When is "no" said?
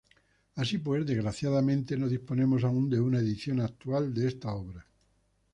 1.95-2.09